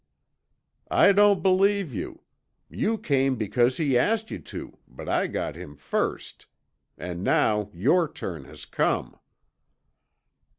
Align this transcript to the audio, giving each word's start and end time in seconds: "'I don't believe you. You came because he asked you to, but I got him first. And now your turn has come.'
"'I 0.89 1.11
don't 1.11 1.43
believe 1.43 1.93
you. 1.93 2.23
You 2.71 2.97
came 2.97 3.35
because 3.35 3.77
he 3.77 3.95
asked 3.95 4.31
you 4.31 4.39
to, 4.39 4.79
but 4.87 5.07
I 5.07 5.27
got 5.27 5.55
him 5.55 5.75
first. 5.75 6.47
And 6.97 7.23
now 7.23 7.69
your 7.71 8.11
turn 8.11 8.45
has 8.45 8.65
come.' 8.65 9.15